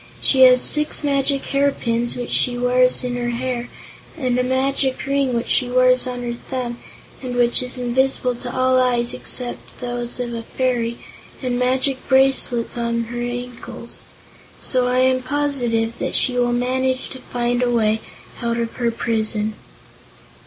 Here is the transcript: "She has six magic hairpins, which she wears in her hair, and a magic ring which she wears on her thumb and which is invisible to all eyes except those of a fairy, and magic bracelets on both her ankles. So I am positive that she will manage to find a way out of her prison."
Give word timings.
"She 0.19 0.41
has 0.45 0.61
six 0.61 1.03
magic 1.03 1.43
hairpins, 1.45 2.15
which 2.15 2.31
she 2.31 2.57
wears 2.57 3.03
in 3.03 3.15
her 3.17 3.29
hair, 3.29 3.69
and 4.17 4.39
a 4.39 4.43
magic 4.43 5.05
ring 5.05 5.35
which 5.35 5.45
she 5.47 5.69
wears 5.69 6.07
on 6.07 6.23
her 6.23 6.33
thumb 6.33 6.79
and 7.21 7.35
which 7.35 7.61
is 7.61 7.77
invisible 7.77 8.33
to 8.33 8.51
all 8.51 8.79
eyes 8.79 9.13
except 9.13 9.79
those 9.79 10.19
of 10.19 10.33
a 10.33 10.41
fairy, 10.41 10.97
and 11.43 11.59
magic 11.59 11.99
bracelets 12.09 12.79
on 12.79 13.03
both 13.03 13.11
her 13.11 13.21
ankles. 13.21 14.05
So 14.59 14.87
I 14.87 15.01
am 15.01 15.21
positive 15.21 15.93
that 15.99 16.15
she 16.15 16.35
will 16.35 16.51
manage 16.51 17.09
to 17.09 17.19
find 17.19 17.61
a 17.61 17.69
way 17.69 18.01
out 18.41 18.57
of 18.57 18.77
her 18.77 18.89
prison." 18.89 19.53